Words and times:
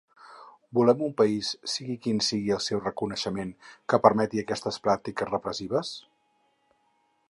Volem 0.77 1.03
un 1.07 1.11
país, 1.19 1.49
sigui 1.73 1.97
quin 2.07 2.23
sigui 2.29 2.55
el 2.57 2.63
seu 2.69 2.81
reconeixement, 2.87 3.53
que 3.93 4.03
permeti 4.07 4.45
aquestes 4.45 4.85
pràctiques 4.89 5.33
repressives? 5.37 5.97